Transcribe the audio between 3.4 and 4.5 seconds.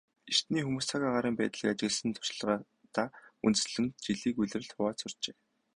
үндэслэн жилийг